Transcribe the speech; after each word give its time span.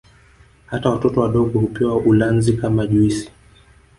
Hata 0.65 0.89
watoto 0.89 1.21
wadogo 1.21 1.59
hupewa 1.59 1.97
ulanzi 1.97 2.53
kama 2.53 2.87
juisi 2.87 3.31